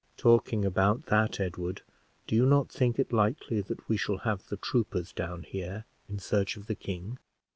"Talking 0.17 0.65
about 0.65 1.05
that, 1.11 1.39
Edward, 1.39 1.83
do 2.25 2.35
you 2.35 2.47
not 2.47 2.69
think 2.71 2.97
it 2.97 3.13
likely 3.13 3.61
that 3.61 3.87
we 3.87 3.97
shall 3.97 4.17
have 4.17 4.47
the 4.47 4.57
troopers 4.57 5.13
down 5.13 5.43
here 5.43 5.85
in 6.09 6.17
search 6.17 6.57
of 6.57 6.65
the 6.65 6.73
king?" 6.73 7.19